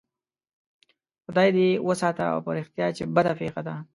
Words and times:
خدای 1.25 1.49
دې 1.57 1.67
وساته 1.87 2.23
او 2.33 2.39
په 2.45 2.51
رښتیا 2.57 2.87
چې 2.97 3.03
بده 3.15 3.33
پېښه 3.39 3.61
ده. 3.67 3.75